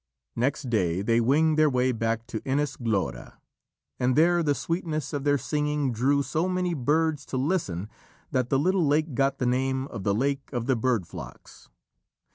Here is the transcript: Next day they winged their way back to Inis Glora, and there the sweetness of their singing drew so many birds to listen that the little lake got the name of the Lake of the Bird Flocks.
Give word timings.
Next 0.35 0.67
day 0.67 1.03
they 1.03 1.21
winged 1.21 1.59
their 1.59 1.69
way 1.69 1.91
back 1.91 2.25
to 2.25 2.41
Inis 2.43 2.75
Glora, 2.75 3.39
and 3.99 4.15
there 4.15 4.41
the 4.41 4.55
sweetness 4.55 5.13
of 5.13 5.25
their 5.25 5.37
singing 5.37 5.91
drew 5.91 6.23
so 6.23 6.49
many 6.49 6.73
birds 6.73 7.23
to 7.27 7.37
listen 7.37 7.87
that 8.31 8.49
the 8.49 8.57
little 8.57 8.87
lake 8.87 9.13
got 9.13 9.37
the 9.37 9.45
name 9.45 9.85
of 9.89 10.01
the 10.03 10.15
Lake 10.15 10.49
of 10.51 10.65
the 10.65 10.75
Bird 10.75 11.05
Flocks. 11.05 11.69